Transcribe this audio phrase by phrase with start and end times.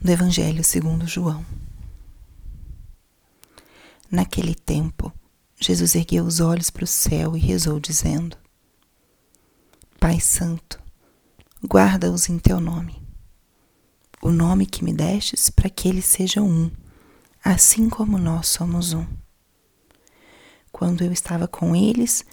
[0.00, 1.44] do Evangelho segundo João.
[4.10, 5.12] Naquele tempo,
[5.60, 8.36] Jesus ergueu os olhos para o céu e rezou, dizendo:
[9.98, 10.80] Pai Santo,
[11.66, 13.02] guarda-os em teu nome,
[14.22, 16.70] o nome que me destes para que eles sejam um,
[17.44, 19.06] assim como nós somos um.
[20.70, 22.24] Quando eu estava com eles,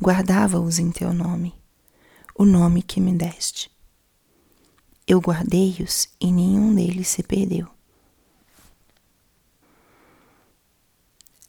[0.00, 1.54] guardava-os em teu nome,
[2.34, 3.74] o nome que me deste
[5.06, 7.68] eu guardei-os e nenhum deles se perdeu.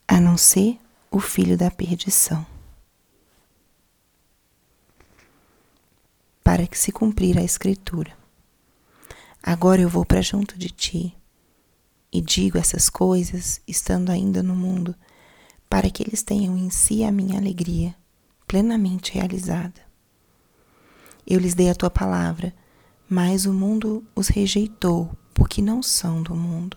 [0.07, 0.79] A não ser
[1.09, 2.45] o filho da perdição.
[6.43, 8.15] Para que se cumprir a Escritura.
[9.41, 11.17] Agora eu vou para junto de ti
[12.11, 14.95] e digo essas coisas estando ainda no mundo,
[15.69, 17.93] para que eles tenham em si a minha alegria
[18.47, 19.81] plenamente realizada.
[21.25, 22.53] Eu lhes dei a tua palavra
[23.09, 26.75] mas o mundo os rejeitou, porque não são do mundo,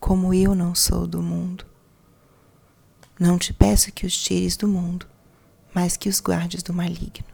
[0.00, 1.64] como eu não sou do mundo.
[3.18, 5.06] Não te peço que os tires do mundo,
[5.72, 7.28] mas que os guardes do maligno.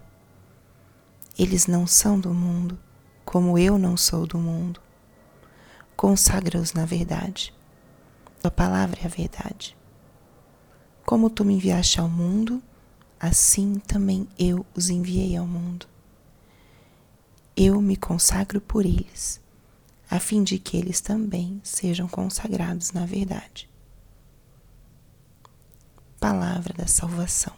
[1.39, 2.79] Eles não são do mundo,
[3.25, 4.79] como eu não sou do mundo.
[5.97, 7.55] Consagra-os na verdade.
[8.43, 9.75] Tua palavra é a verdade.
[11.07, 12.63] Como tu me enviaste ao mundo,
[13.19, 15.89] assim também eu os enviei ao mundo
[17.61, 19.41] eu me consagro por eles,
[20.09, 23.69] a fim de que eles também sejam consagrados na verdade.
[26.21, 27.53] Palavra da Salvação.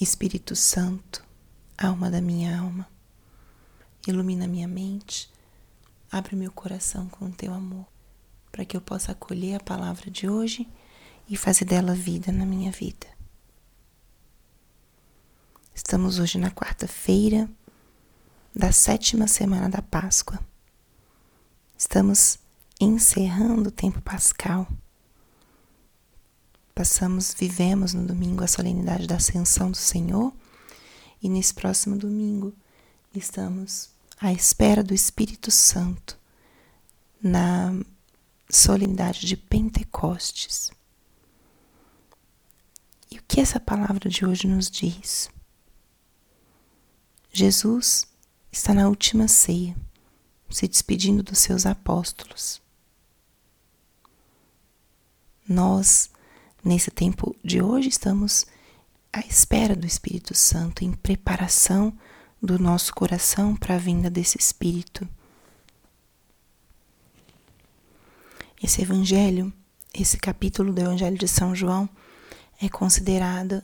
[0.00, 1.26] Espírito Santo,
[1.76, 2.88] alma da minha alma,
[4.06, 5.28] ilumina minha mente,
[6.12, 7.86] abre meu coração com o teu amor,
[8.52, 10.68] para que eu possa acolher a palavra de hoje
[11.28, 13.19] e fazer dela vida na minha vida.
[15.82, 17.48] Estamos hoje na quarta-feira
[18.54, 20.38] da sétima semana da Páscoa.
[21.76, 22.38] Estamos
[22.78, 24.68] encerrando o tempo pascal.
[26.74, 30.32] Passamos, vivemos no domingo a solenidade da Ascensão do Senhor
[31.20, 32.54] e nesse próximo domingo
[33.14, 33.88] estamos
[34.20, 36.16] à espera do Espírito Santo
[37.22, 37.72] na
[38.50, 40.70] solenidade de Pentecostes.
[43.10, 45.30] E o que essa palavra de hoje nos diz?
[47.32, 48.08] Jesus
[48.50, 49.76] está na última ceia,
[50.50, 52.60] se despedindo dos seus apóstolos.
[55.48, 56.10] Nós,
[56.64, 58.46] nesse tempo de hoje, estamos
[59.12, 61.96] à espera do Espírito Santo, em preparação
[62.42, 65.08] do nosso coração para a vinda desse Espírito.
[68.62, 69.52] Esse evangelho,
[69.94, 71.88] esse capítulo do Evangelho de São João,
[72.60, 73.62] é considerado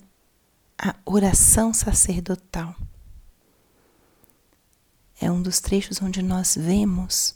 [0.79, 2.75] a oração sacerdotal
[5.21, 7.35] é um dos trechos onde nós vemos,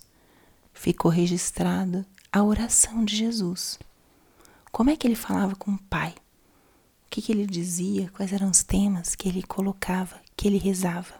[0.72, 3.78] ficou registrada a oração de Jesus.
[4.70, 6.14] Como é que ele falava com o Pai?
[7.06, 8.08] O que, que ele dizia?
[8.10, 11.14] Quais eram os temas que ele colocava, que ele rezava?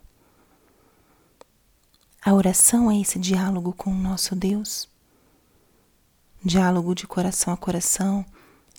[2.23, 4.89] A oração é esse diálogo com o nosso Deus,
[6.45, 8.25] diálogo de coração a coração,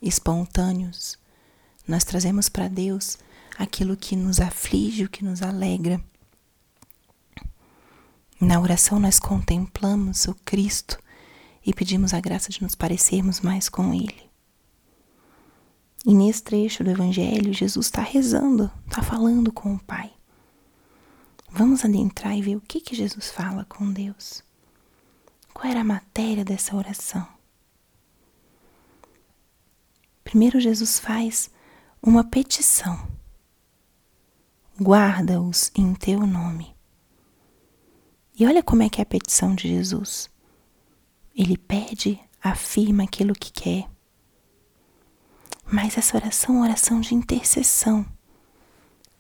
[0.02, 1.18] espontâneos.
[1.88, 3.18] Nós trazemos para Deus
[3.58, 6.00] aquilo que nos aflige, o que nos alegra.
[8.42, 10.98] Na oração, nós contemplamos o Cristo
[11.64, 14.32] e pedimos a graça de nos parecermos mais com Ele.
[16.04, 20.12] E nesse trecho do Evangelho, Jesus está rezando, está falando com o Pai.
[21.52, 24.44] Vamos adentrar e ver o que, que Jesus fala com Deus.
[25.54, 27.28] Qual era a matéria dessa oração?
[30.24, 31.52] Primeiro, Jesus faz
[32.02, 33.08] uma petição:
[34.82, 36.71] guarda-os em teu nome.
[38.42, 40.28] E olha como é que é a petição de Jesus.
[41.36, 43.88] Ele pede, afirma aquilo que quer.
[45.72, 48.04] Mas essa oração é uma oração de intercessão.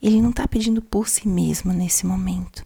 [0.01, 2.65] Ele não está pedindo por si mesmo nesse momento.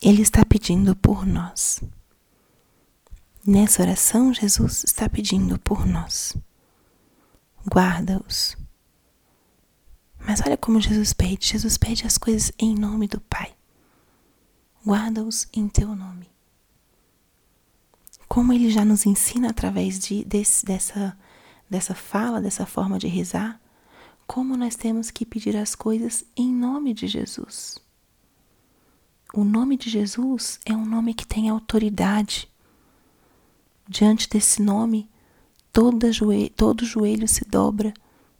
[0.00, 1.82] Ele está pedindo por nós.
[3.46, 6.34] Nessa oração, Jesus está pedindo por nós.
[7.70, 8.56] Guarda-os
[10.26, 13.54] mas olha como Jesus pede: Jesus pede as coisas em nome do Pai.
[14.84, 16.30] Guarda-os em teu nome.
[18.26, 21.16] Como ele já nos ensina através de, desse, dessa,
[21.68, 23.60] dessa fala, dessa forma de rezar,
[24.26, 27.78] como nós temos que pedir as coisas em nome de Jesus.
[29.32, 32.48] O nome de Jesus é um nome que tem autoridade.
[33.86, 35.10] Diante desse nome,
[35.72, 37.92] todo joelho, todo joelho se dobra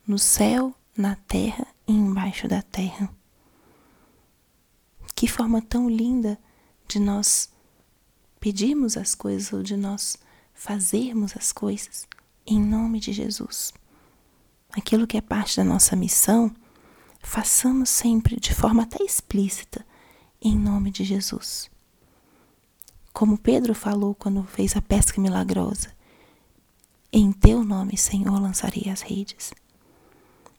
[0.06, 3.08] no céu, na terra embaixo da terra.
[5.14, 6.38] Que forma tão linda
[6.88, 7.48] de nós
[8.40, 10.18] pedirmos as coisas ou de nós
[10.52, 12.06] fazermos as coisas
[12.46, 13.72] em nome de Jesus.
[14.72, 16.54] Aquilo que é parte da nossa missão,
[17.20, 19.86] façamos sempre de forma até explícita,
[20.42, 21.70] em nome de Jesus.
[23.12, 25.92] Como Pedro falou quando fez a pesca milagrosa:
[27.12, 29.52] Em teu nome, Senhor, lançarei as redes.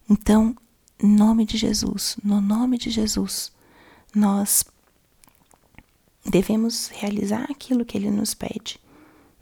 [0.09, 0.55] Então,
[0.99, 3.51] em nome de Jesus, no nome de Jesus,
[4.13, 4.63] nós
[6.25, 8.79] devemos realizar aquilo que ele nos pede,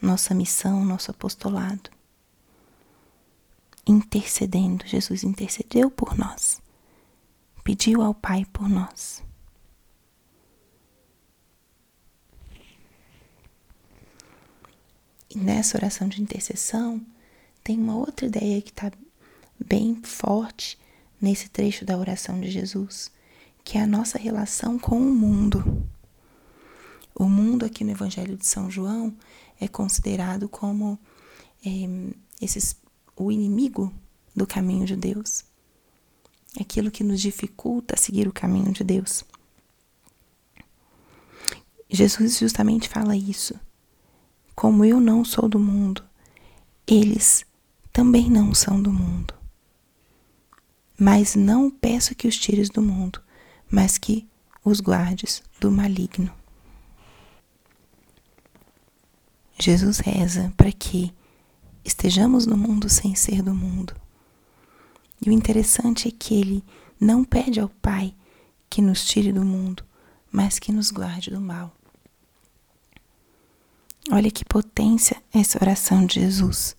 [0.01, 1.89] nossa missão, nosso apostolado.
[3.85, 6.61] Intercedendo, Jesus intercedeu por nós,
[7.63, 9.21] pediu ao Pai por nós.
[15.29, 17.03] E nessa oração de intercessão,
[17.63, 18.91] tem uma outra ideia que está
[19.59, 20.77] bem forte
[21.23, 23.09] nesse trecho da oração de Jesus,
[23.63, 25.87] que é a nossa relação com o mundo.
[27.15, 29.15] O mundo aqui no Evangelho de São João
[29.57, 30.99] é considerado como
[31.65, 31.69] é,
[32.41, 32.75] esses,
[33.15, 33.89] o inimigo
[34.35, 35.45] do caminho de Deus,
[36.59, 39.23] aquilo que nos dificulta seguir o caminho de Deus.
[41.89, 43.57] Jesus justamente fala isso.
[44.53, 46.03] Como eu não sou do mundo,
[46.85, 47.45] eles
[47.93, 49.42] também não são do mundo.
[51.05, 53.21] Mas não peço que os tires do mundo,
[53.69, 54.25] mas que
[54.63, 56.33] os guardes do maligno.
[59.59, 61.13] Jesus reza para que
[61.83, 63.93] estejamos no mundo sem ser do mundo.
[65.21, 66.63] E o interessante é que ele
[66.97, 68.15] não pede ao Pai
[68.69, 69.83] que nos tire do mundo,
[70.31, 71.75] mas que nos guarde do mal.
[74.09, 76.77] Olha que potência essa oração de Jesus,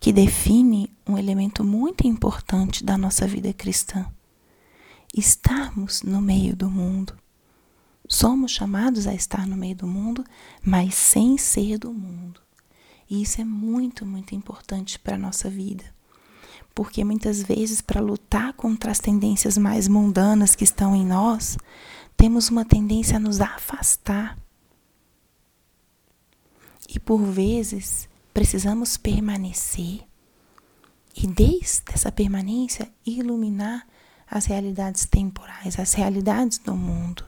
[0.00, 4.06] que define um elemento muito importante da nossa vida cristã.
[5.14, 7.14] Estarmos no meio do mundo.
[8.08, 10.24] Somos chamados a estar no meio do mundo,
[10.62, 12.40] mas sem ser do mundo.
[13.08, 15.84] E isso é muito, muito importante para a nossa vida.
[16.74, 21.56] Porque muitas vezes, para lutar contra as tendências mais mundanas que estão em nós,
[22.16, 24.36] temos uma tendência a nos afastar.
[26.88, 30.06] E por vezes, precisamos permanecer
[31.16, 33.88] e, desde essa permanência, iluminar
[34.26, 37.24] as realidades temporais, as realidades do mundo.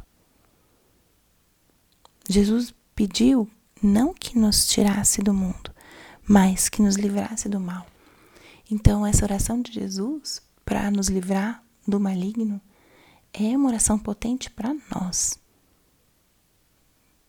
[2.28, 3.50] Jesus pediu
[3.82, 5.74] não que nos tirasse do mundo,
[6.28, 7.86] mas que nos livrasse do mal.
[8.70, 12.60] Então, essa oração de Jesus para nos livrar do maligno
[13.32, 15.38] é uma oração potente para nós.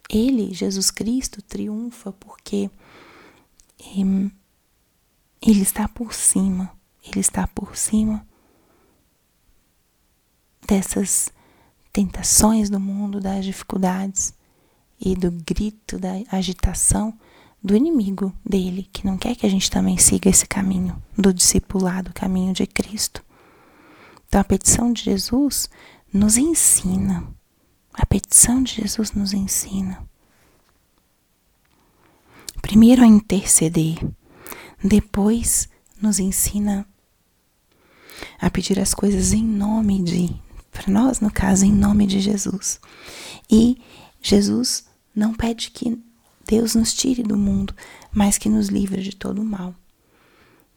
[0.09, 2.69] Ele, Jesus Cristo, triunfa porque
[3.79, 6.71] ele está por cima,
[7.03, 8.25] ele está por cima
[10.67, 11.31] dessas
[11.91, 14.33] tentações do mundo, das dificuldades
[14.99, 17.17] e do grito, da agitação
[17.63, 22.11] do inimigo dele, que não quer que a gente também siga esse caminho do discipulado,
[22.11, 23.23] o caminho de Cristo.
[24.27, 25.69] Então a petição de Jesus
[26.13, 27.27] nos ensina.
[27.93, 30.07] A petição de Jesus nos ensina.
[32.69, 33.97] Primeiro a interceder,
[34.83, 35.67] depois
[35.99, 36.87] nos ensina
[38.39, 40.39] a pedir as coisas em nome de,
[40.71, 42.79] para nós no caso, em nome de Jesus.
[43.49, 43.81] E
[44.21, 44.85] Jesus
[45.15, 45.99] não pede que
[46.45, 47.73] Deus nos tire do mundo,
[48.13, 49.73] mas que nos livre de todo o mal.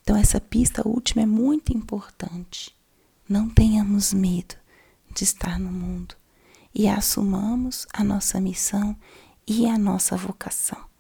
[0.03, 2.75] Então, essa pista última é muito importante.
[3.29, 4.55] Não tenhamos medo
[5.15, 6.15] de estar no mundo
[6.75, 8.97] e assumamos a nossa missão
[9.47, 10.91] e a nossa vocação.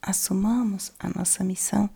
[0.00, 1.90] Assumamos a nossa missão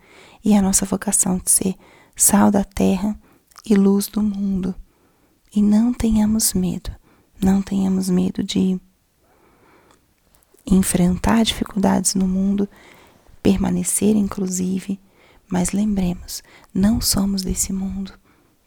[0.44, 1.76] e a nossa vocação de ser
[2.16, 3.18] sal da terra
[3.64, 4.74] e luz do mundo.
[5.54, 6.90] E não tenhamos medo,
[7.40, 8.80] não tenhamos medo de
[10.66, 12.68] enfrentar dificuldades no mundo,
[13.42, 14.98] permanecer inclusive,
[15.48, 16.42] mas lembremos,
[16.72, 18.12] não somos desse mundo.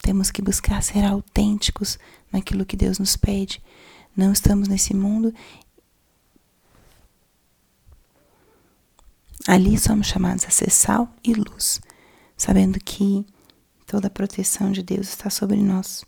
[0.02, 1.98] Temos que buscar ser autênticos
[2.32, 3.62] naquilo que Deus nos pede.
[4.16, 5.34] Não estamos nesse mundo.
[9.48, 11.80] Ali somos chamados a ser sal e luz,
[12.36, 13.26] sabendo que
[13.86, 16.04] toda a proteção de Deus está sobre nós.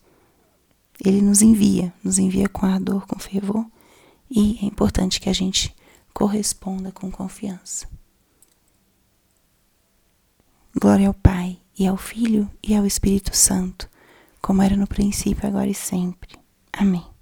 [1.03, 3.65] Ele nos envia, nos envia com ardor, com fervor,
[4.29, 5.75] e é importante que a gente
[6.13, 7.87] corresponda com confiança.
[10.79, 13.87] Glória ao Pai, e ao Filho, e ao Espírito Santo,
[14.41, 16.35] como era no princípio, agora e sempre.
[16.73, 17.16] Amém.